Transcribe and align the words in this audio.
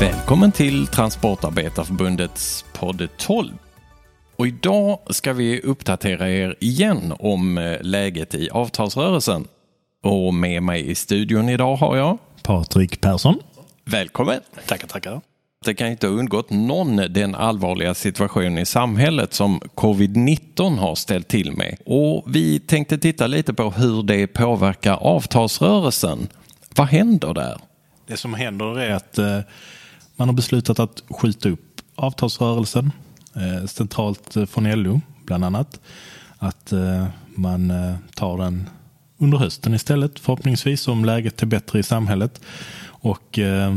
Välkommen 0.00 0.52
till 0.52 0.86
Transportarbetarförbundets 0.86 2.64
podd 2.72 3.08
12. 3.16 3.52
Och 4.36 4.46
idag 4.46 4.98
ska 5.10 5.32
vi 5.32 5.60
uppdatera 5.60 6.30
er 6.30 6.56
igen 6.60 7.14
om 7.18 7.58
eh, 7.58 7.80
läget 7.80 8.34
i 8.34 8.50
avtalsrörelsen. 8.50 9.44
Och 10.02 10.34
med 10.34 10.62
mig 10.62 10.90
i 10.90 10.94
studion 10.94 11.48
idag 11.48 11.76
har 11.76 11.96
jag 11.96 12.18
Patrik 12.42 13.00
Persson. 13.00 13.38
Välkommen! 13.84 14.40
Tackar, 14.66 14.88
tackar. 14.88 15.20
Det 15.64 15.74
kan 15.74 15.88
inte 15.88 16.06
ha 16.06 16.14
undgått 16.14 16.50
någon 16.50 16.96
den 16.96 17.34
allvarliga 17.34 17.94
situationen 17.94 18.58
i 18.58 18.66
samhället 18.66 19.34
som 19.34 19.60
covid-19 19.60 20.78
har 20.78 20.94
ställt 20.94 21.28
till 21.28 21.52
med. 21.52 21.76
Och 21.86 22.24
vi 22.26 22.60
tänkte 22.60 22.98
titta 22.98 23.26
lite 23.26 23.54
på 23.54 23.70
hur 23.70 24.02
det 24.02 24.26
påverkar 24.26 24.94
avtalsrörelsen. 24.94 26.28
Vad 26.76 26.86
händer 26.86 27.34
där? 27.34 27.60
Det 28.06 28.16
som 28.16 28.34
händer 28.34 28.78
är 28.78 28.90
att 28.90 29.18
eh, 29.18 29.40
man 30.18 30.28
har 30.28 30.34
beslutat 30.34 30.78
att 30.78 31.02
skjuta 31.10 31.48
upp 31.48 31.80
avtalsrörelsen 31.94 32.92
eh, 33.34 33.66
centralt 33.66 34.36
eh, 34.36 34.46
från 34.46 34.82
LO 34.82 35.00
bland 35.26 35.44
annat. 35.44 35.80
Att 36.38 36.72
eh, 36.72 37.06
man 37.34 37.70
eh, 37.70 37.94
tar 38.14 38.38
den 38.38 38.70
under 39.18 39.38
hösten 39.38 39.74
istället 39.74 40.18
förhoppningsvis 40.18 40.88
om 40.88 41.04
läget 41.04 41.42
är 41.42 41.46
bättre 41.46 41.78
i 41.78 41.82
samhället. 41.82 42.40
Och 42.84 43.38
eh, 43.38 43.76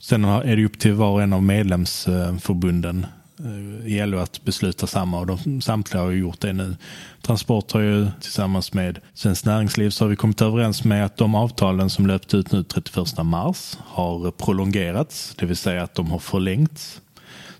sen 0.00 0.24
är 0.24 0.56
det 0.56 0.64
upp 0.64 0.78
till 0.78 0.92
var 0.92 1.10
och 1.10 1.22
en 1.22 1.32
av 1.32 1.42
medlemsförbunden 1.42 3.04
eh, 3.04 3.10
Eh, 3.44 3.86
i 3.86 4.06
LO 4.06 4.18
att 4.18 4.44
besluta 4.44 4.86
samma 4.86 5.20
och 5.20 5.26
de, 5.26 5.60
samtliga 5.60 6.02
har 6.02 6.10
gjort 6.10 6.40
det 6.40 6.52
nu. 6.52 6.76
Transport 7.22 7.72
har 7.72 7.80
ju 7.80 8.06
tillsammans 8.20 8.72
med 8.72 8.98
Svenskt 9.14 9.44
Näringsliv 9.44 9.90
så 9.90 10.04
har 10.04 10.08
vi 10.08 10.16
kommit 10.16 10.42
överens 10.42 10.84
med 10.84 11.04
att 11.04 11.16
de 11.16 11.34
avtalen 11.34 11.90
som 11.90 12.06
löpte 12.06 12.36
ut 12.36 12.52
nu 12.52 12.64
31 12.64 13.06
mars 13.22 13.78
har 13.86 14.30
prolongerats, 14.30 15.34
det 15.38 15.46
vill 15.46 15.56
säga 15.56 15.82
att 15.82 15.94
de 15.94 16.10
har 16.10 16.18
förlängts. 16.18 17.00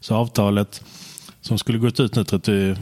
Så 0.01 0.15
avtalet 0.15 0.83
som 1.41 1.59
skulle 1.59 1.79
gått 1.79 2.01
ut 2.01 2.15
nu 2.15 2.25
31 2.25 2.79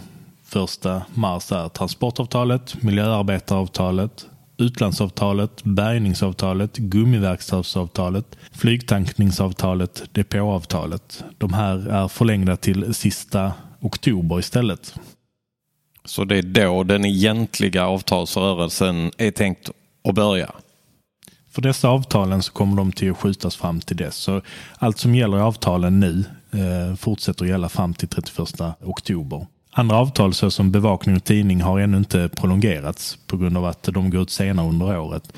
mars 1.15 1.53
är 1.53 1.69
transportavtalet, 1.69 2.83
miljöarbetaravtalet, 2.83 4.27
utlandsavtalet, 4.59 5.65
bärgningsavtalet, 5.65 6.77
gummiverkstadsavtalet, 6.77 8.37
flygtankningsavtalet, 8.53 10.03
depåavtalet. 10.13 11.25
De 11.39 11.53
här 11.53 11.89
är 11.89 12.09
förlängda 12.09 12.57
till 12.57 12.95
sista 12.95 13.53
oktober 13.81 14.39
istället. 14.39 14.95
Så 16.05 16.25
det 16.25 16.39
är 16.39 16.43
då 16.43 16.85
den 16.85 17.05
egentliga 17.05 17.87
avtalsrörelsen 17.87 19.11
är 19.19 19.31
tänkt 19.31 19.71
att 20.09 20.15
börja? 20.15 20.51
För 21.51 21.63
dessa 21.63 21.89
avtalen 21.89 22.43
så 22.43 22.53
kommer 22.53 22.77
de 22.77 22.93
till 22.93 23.11
att 23.11 23.19
skjutas 23.19 23.57
fram 23.57 23.81
till 23.81 23.97
dess. 23.97 24.17
Så 24.17 24.43
allt 24.79 24.99
som 24.99 25.15
gäller 25.15 25.39
i 25.39 25.41
avtalen 25.41 26.01
nu 26.01 26.25
eh, 26.53 26.97
fortsätter 26.97 27.45
gälla 27.45 27.69
fram 27.69 27.95
till 27.95 28.09
31 28.09 28.63
oktober. 28.81 29.47
Andra 29.79 29.97
avtal 29.97 30.35
såsom 30.35 30.71
bevakning 30.71 31.17
och 31.17 31.25
tidning 31.25 31.61
har 31.61 31.81
ännu 31.81 31.97
inte 31.97 32.29
prolongerats 32.37 33.19
på 33.27 33.37
grund 33.37 33.57
av 33.57 33.65
att 33.65 33.83
de 33.83 34.11
går 34.11 34.23
ut 34.23 34.31
senare 34.31 34.69
under 34.69 34.99
året. 34.99 35.33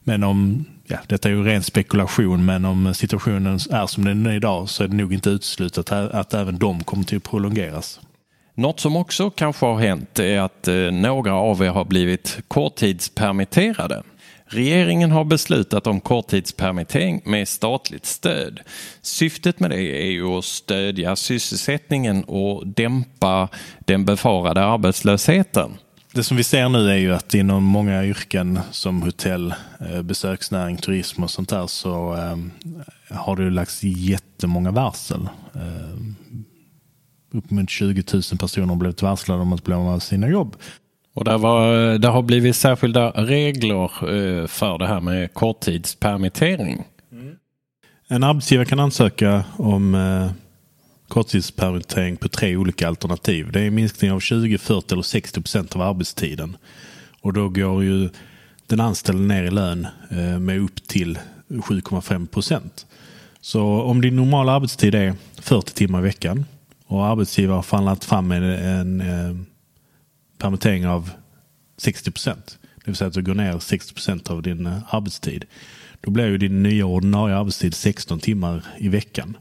Men 0.00 0.24
om, 0.24 0.64
ja, 0.86 0.98
detta 1.06 1.28
är 1.28 1.32
ju 1.32 1.44
ren 1.44 1.62
spekulation, 1.62 2.44
men 2.44 2.64
om 2.64 2.94
situationen 2.94 3.54
är 3.70 3.86
som 3.86 4.04
den 4.04 4.26
är 4.26 4.32
idag 4.32 4.68
så 4.68 4.84
är 4.84 4.88
det 4.88 4.96
nog 4.96 5.12
inte 5.12 5.30
uteslutet 5.30 5.92
att, 5.92 6.10
att 6.10 6.34
även 6.34 6.58
de 6.58 6.84
kommer 6.84 7.04
till 7.04 7.16
att 7.16 7.22
prolongeras. 7.22 8.00
Något 8.54 8.80
som 8.80 8.96
också 8.96 9.30
kanske 9.30 9.66
har 9.66 9.78
hänt 9.78 10.18
är 10.18 10.40
att 10.40 10.68
eh, 10.68 10.74
några 10.74 11.34
av 11.34 11.62
er 11.62 11.70
har 11.70 11.84
blivit 11.84 12.40
korttidspermitterade. 12.48 14.02
Regeringen 14.52 15.10
har 15.10 15.24
beslutat 15.24 15.86
om 15.86 16.00
korttidspermittering 16.00 17.22
med 17.24 17.48
statligt 17.48 18.06
stöd. 18.06 18.60
Syftet 19.02 19.60
med 19.60 19.70
det 19.70 20.06
är 20.06 20.10
ju 20.10 20.26
att 20.26 20.44
stödja 20.44 21.16
sysselsättningen 21.16 22.24
och 22.24 22.66
dämpa 22.66 23.48
den 23.78 24.04
befarade 24.04 24.64
arbetslösheten. 24.64 25.70
Det 26.12 26.22
som 26.22 26.36
vi 26.36 26.44
ser 26.44 26.68
nu 26.68 26.90
är 26.90 26.96
ju 26.96 27.14
att 27.14 27.34
inom 27.34 27.64
många 27.64 28.04
yrken 28.04 28.60
som 28.70 29.02
hotell, 29.02 29.54
eh, 29.80 30.02
besöksnäring, 30.02 30.76
turism 30.76 31.22
och 31.22 31.30
sånt 31.30 31.48
där 31.48 31.66
så 31.66 32.14
eh, 32.14 32.36
har 33.16 33.36
det 33.36 33.50
lagts 33.50 33.82
jättemånga 33.82 34.70
varsel. 34.70 35.28
Uppemot 37.32 37.70
20 37.70 38.04
000 38.12 38.22
personer 38.38 38.66
har 38.66 38.76
blivit 38.76 39.02
varslade 39.02 39.42
om 39.42 39.52
att 39.52 39.64
bli 39.64 39.74
av 39.74 39.84
med 39.84 40.02
sina 40.02 40.28
jobb. 40.28 40.56
Och 41.20 41.24
det, 41.24 41.36
var, 41.36 41.98
det 41.98 42.08
har 42.08 42.22
blivit 42.22 42.56
särskilda 42.56 43.10
regler 43.10 43.84
eh, 43.84 44.46
för 44.46 44.78
det 44.78 44.86
här 44.86 45.00
med 45.00 45.34
korttidspermittering. 45.34 46.84
Mm. 47.12 47.34
En 48.08 48.22
arbetsgivare 48.22 48.66
kan 48.66 48.80
ansöka 48.80 49.44
om 49.56 49.94
eh, 49.94 50.30
korttidspermittering 51.08 52.16
på 52.16 52.28
tre 52.28 52.56
olika 52.56 52.88
alternativ. 52.88 53.52
Det 53.52 53.60
är 53.60 53.70
minskning 53.70 54.12
av 54.12 54.20
20, 54.20 54.58
40 54.58 54.92
eller 54.92 55.02
60 55.02 55.40
procent 55.40 55.76
av 55.76 55.82
arbetstiden. 55.82 56.56
Och 57.20 57.32
då 57.32 57.48
går 57.48 57.84
ju 57.84 58.08
den 58.66 58.80
anställde 58.80 59.34
ner 59.34 59.42
i 59.42 59.50
lön 59.50 59.86
eh, 60.10 60.38
med 60.38 60.60
upp 60.60 60.88
till 60.88 61.18
7,5 61.48 62.26
procent. 62.26 62.86
Så 63.40 63.62
om 63.62 64.00
din 64.00 64.16
normala 64.16 64.52
arbetstid 64.52 64.94
är 64.94 65.14
40 65.40 65.74
timmar 65.74 65.98
i 65.98 66.02
veckan 66.02 66.44
och 66.86 67.06
arbetsgivare 67.06 67.56
har 67.56 67.62
förhandlat 67.62 68.04
fram 68.04 68.32
en, 68.32 68.42
en, 68.42 69.00
en 69.00 69.46
permittering 70.40 70.86
av 70.86 71.10
60 71.76 72.10
procent. 72.10 72.58
Det 72.76 72.86
vill 72.86 72.96
säga 72.96 73.08
att 73.08 73.14
du 73.14 73.22
går 73.22 73.34
ner 73.34 73.58
60 73.58 73.94
procent 73.94 74.30
av 74.30 74.42
din 74.42 74.66
eh, 74.66 74.94
arbetstid. 74.94 75.44
Då 76.00 76.10
blir 76.10 76.26
ju 76.26 76.38
din 76.38 76.62
nya 76.62 76.86
ordinarie 76.86 77.36
arbetstid 77.36 77.74
16 77.74 78.20
timmar 78.20 78.64
i 78.78 78.88
veckan. 78.88 79.36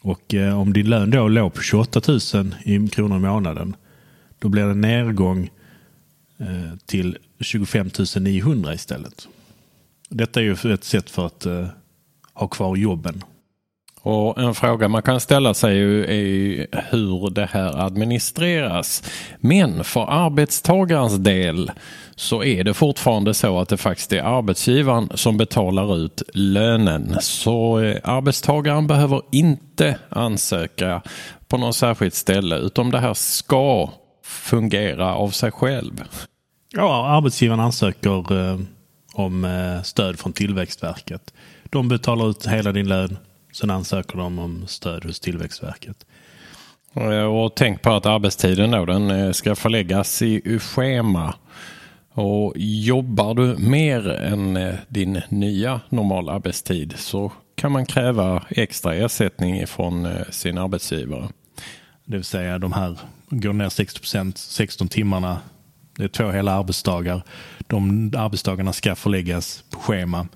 Och 0.00 0.34
eh, 0.34 0.60
om 0.60 0.72
din 0.72 0.90
lön 0.90 1.10
då 1.10 1.28
låg 1.28 1.54
på 1.54 1.62
28 1.62 2.00
000 2.34 2.54
i 2.62 2.88
kronor 2.88 3.16
i 3.16 3.20
månaden. 3.20 3.76
Då 4.38 4.48
blir 4.48 4.64
det 4.64 4.70
en 4.70 4.80
nedgång 4.80 5.50
eh, 6.38 6.76
till 6.86 7.18
25 7.40 7.90
900 8.20 8.74
istället. 8.74 9.28
Detta 10.08 10.40
är 10.40 10.44
ju 10.44 10.74
ett 10.74 10.84
sätt 10.84 11.10
för 11.10 11.26
att 11.26 11.46
eh, 11.46 11.66
ha 12.34 12.48
kvar 12.48 12.76
jobben 12.76 13.22
och 14.02 14.38
en 14.38 14.54
fråga 14.54 14.88
man 14.88 15.02
kan 15.02 15.20
ställa 15.20 15.54
sig 15.54 15.78
är 15.80 16.66
hur 16.90 17.30
det 17.30 17.46
här 17.52 17.86
administreras. 17.86 19.02
Men 19.40 19.84
för 19.84 20.06
arbetstagarens 20.10 21.16
del 21.16 21.70
så 22.16 22.44
är 22.44 22.64
det 22.64 22.74
fortfarande 22.74 23.34
så 23.34 23.58
att 23.58 23.68
det 23.68 23.76
faktiskt 23.76 24.12
är 24.12 24.22
arbetsgivaren 24.22 25.08
som 25.14 25.36
betalar 25.36 25.96
ut 25.96 26.22
lönen. 26.34 27.16
Så 27.20 27.80
eh, 27.80 27.96
arbetstagaren 28.04 28.86
behöver 28.86 29.22
inte 29.32 29.98
ansöka 30.08 31.02
på 31.48 31.56
något 31.56 31.76
särskilt 31.76 32.14
ställe 32.14 32.56
utan 32.56 32.90
det 32.90 32.98
här 32.98 33.14
ska 33.14 33.90
fungera 34.24 35.14
av 35.14 35.30
sig 35.30 35.50
själv. 35.50 36.04
Ja, 36.72 37.06
arbetsgivaren 37.06 37.60
ansöker 37.60 38.50
eh, 38.50 38.58
om 39.14 39.44
eh, 39.44 39.82
stöd 39.82 40.18
från 40.18 40.32
Tillväxtverket. 40.32 41.34
De 41.70 41.88
betalar 41.88 42.30
ut 42.30 42.46
hela 42.46 42.72
din 42.72 42.88
lön 42.88 43.16
Sen 43.52 43.70
ansöker 43.70 44.18
de 44.18 44.38
om 44.38 44.66
stöd 44.66 45.04
hos 45.04 45.20
Tillväxtverket. 45.20 46.06
Och 47.30 47.54
tänk 47.54 47.82
på 47.82 47.90
att 47.90 48.06
arbetstiden 48.06 48.70
då, 48.70 48.84
den 48.84 49.10
eh, 49.10 49.32
ska 49.32 49.54
förläggas 49.54 50.22
i 50.22 50.58
schema. 50.58 51.34
Och 52.12 52.52
jobbar 52.56 53.34
du 53.34 53.56
mer 53.58 54.10
än 54.10 54.56
eh, 54.56 54.74
din 54.88 55.22
nya 55.28 55.80
normala 55.88 56.32
arbetstid 56.32 56.94
så 56.96 57.32
kan 57.54 57.72
man 57.72 57.86
kräva 57.86 58.42
extra 58.48 58.94
ersättning 58.94 59.66
från 59.66 60.06
eh, 60.06 60.24
sin 60.30 60.58
arbetsgivare. 60.58 61.28
Det 62.04 62.16
vill 62.16 62.24
säga 62.24 62.58
de 62.58 62.72
här 62.72 62.98
går 63.30 63.52
ner 63.52 63.68
60 63.68 64.00
procent, 64.00 64.38
16 64.38 64.88
timmarna. 64.88 65.38
Det 65.96 66.04
är 66.04 66.08
två 66.08 66.30
hela 66.30 66.52
arbetsdagar. 66.52 67.22
De 67.66 68.12
arbetsdagarna 68.16 68.72
ska 68.72 68.94
förläggas 68.94 69.64
på 69.70 69.78
schema. 69.78 70.28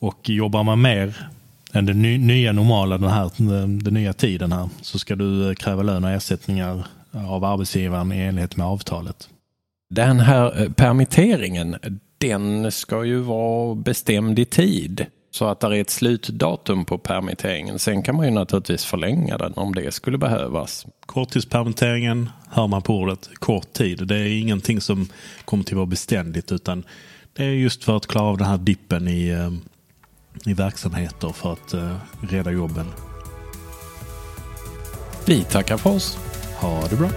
Och 0.00 0.28
jobbar 0.28 0.62
man 0.62 0.80
mer 0.80 1.28
än 1.72 1.86
det 1.86 1.94
nya 1.94 2.52
normala, 2.52 2.98
den, 2.98 3.10
här, 3.10 3.30
den 3.82 3.94
nya 3.94 4.12
tiden 4.12 4.52
här, 4.52 4.68
så 4.82 4.98
ska 4.98 5.16
du 5.16 5.54
kräva 5.54 5.82
lön 5.82 6.04
och 6.04 6.10
ersättningar 6.10 6.86
av 7.12 7.44
arbetsgivaren 7.44 8.12
i 8.12 8.18
enlighet 8.18 8.56
med 8.56 8.66
avtalet. 8.66 9.28
Den 9.90 10.20
här 10.20 10.62
eh, 10.62 10.72
permitteringen, 10.72 11.76
den 12.18 12.72
ska 12.72 13.04
ju 13.04 13.20
vara 13.20 13.74
bestämd 13.74 14.38
i 14.38 14.44
tid. 14.44 15.06
Så 15.30 15.44
att 15.44 15.60
det 15.60 15.66
är 15.66 15.80
ett 15.80 15.90
slutdatum 15.90 16.84
på 16.84 16.98
permitteringen. 16.98 17.78
Sen 17.78 18.02
kan 18.02 18.16
man 18.16 18.26
ju 18.26 18.30
naturligtvis 18.30 18.84
förlänga 18.84 19.38
den 19.38 19.52
om 19.52 19.74
det 19.74 19.94
skulle 19.94 20.18
behövas. 20.18 20.86
Korttidspermitteringen 21.06 22.30
hör 22.50 22.66
man 22.66 22.82
på 22.82 22.94
ordet 22.94 23.30
kort 23.34 23.72
tid. 23.72 24.06
Det 24.06 24.16
är 24.16 24.40
ingenting 24.40 24.80
som 24.80 25.08
kommer 25.44 25.64
till 25.64 25.74
att 25.74 25.76
vara 25.76 25.86
beständigt 25.86 26.52
utan 26.52 26.84
det 27.32 27.44
är 27.44 27.50
just 27.50 27.84
för 27.84 27.96
att 27.96 28.06
klara 28.06 28.26
av 28.26 28.38
den 28.38 28.46
här 28.46 28.58
dippen 28.58 29.08
i 29.08 29.28
eh, 29.28 29.50
i 30.46 30.54
verksamheter 30.54 31.28
för 31.28 31.52
att 31.52 31.74
uh, 31.74 31.96
rädda 32.20 32.50
jobben. 32.50 32.86
Vi 35.26 35.44
tackar 35.44 35.76
för 35.76 35.90
oss. 35.90 36.18
Ha 36.60 36.88
det 36.88 36.96
bra. 36.96 37.08